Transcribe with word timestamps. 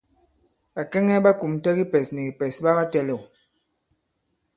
Bàkɛŋɛ 0.73 1.15
ɓa 1.25 1.31
kùmtɛ 1.39 1.69
kipɛs 1.77 2.07
ni 2.15 2.21
kìpɛ̀s 2.27 2.55
ɓa 2.63 2.71
katɛ̄lɛ̂w. 2.77 3.19